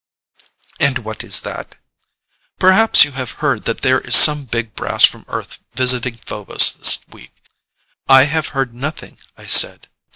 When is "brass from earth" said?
4.73-5.59